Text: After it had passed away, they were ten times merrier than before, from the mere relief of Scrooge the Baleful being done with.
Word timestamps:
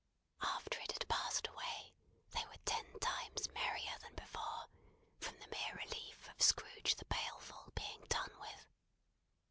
After 0.41 0.79
it 0.79 0.91
had 0.93 1.07
passed 1.09 1.45
away, 1.45 1.93
they 2.31 2.43
were 2.47 2.57
ten 2.65 2.97
times 3.01 3.47
merrier 3.53 3.95
than 4.01 4.15
before, 4.15 4.65
from 5.19 5.37
the 5.37 5.47
mere 5.49 5.75
relief 5.75 6.27
of 6.27 6.41
Scrooge 6.41 6.95
the 6.95 7.05
Baleful 7.05 7.71
being 7.75 8.03
done 8.09 8.35
with. 8.39 8.65